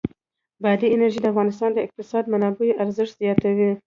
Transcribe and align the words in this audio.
بادي 0.63 0.87
انرژي 0.93 1.19
د 1.21 1.25
افغانستان 1.33 1.69
د 1.73 1.77
اقتصادي 1.85 2.27
منابعو 2.33 2.77
ارزښت 2.83 3.13
زیاتوي. 3.21 3.71